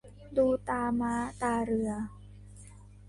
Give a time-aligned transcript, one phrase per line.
[0.37, 1.91] ดูตาม้าตาเรือ